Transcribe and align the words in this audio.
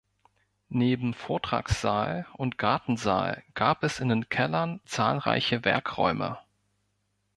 Neben 0.69 1.13
Vortragssaal 1.13 2.25
und 2.35 2.57
Gartensaal 2.57 3.43
gab 3.53 3.83
es 3.83 3.99
in 3.99 4.09
den 4.09 4.29
Kellern 4.29 4.81
zahlreiche 4.83 5.63
Werkräume. 5.63 6.39